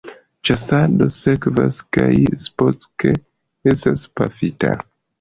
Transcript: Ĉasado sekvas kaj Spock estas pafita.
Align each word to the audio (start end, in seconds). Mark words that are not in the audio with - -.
Ĉasado 0.49 1.07
sekvas 1.17 1.83
kaj 1.99 2.09
Spock 2.49 3.09
estas 3.77 4.11
pafita. 4.19 4.79